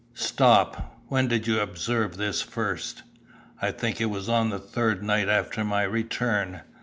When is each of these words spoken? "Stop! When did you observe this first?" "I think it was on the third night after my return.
"Stop! 0.15 0.99
When 1.09 1.27
did 1.27 1.45
you 1.45 1.59
observe 1.59 2.17
this 2.17 2.41
first?" 2.41 3.03
"I 3.61 3.69
think 3.69 4.01
it 4.01 4.07
was 4.07 4.27
on 4.29 4.49
the 4.49 4.57
third 4.57 5.03
night 5.03 5.29
after 5.29 5.63
my 5.63 5.83
return. 5.83 6.61